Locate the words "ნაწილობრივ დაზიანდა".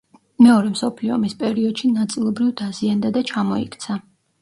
1.99-3.17